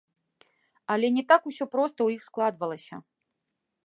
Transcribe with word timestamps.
Але 0.95 1.07
не 1.17 1.23
так 1.31 1.41
усё 1.51 1.65
проста 1.75 1.95
ў 2.03 2.09
іх 2.21 2.23
складвалася. 2.31 2.95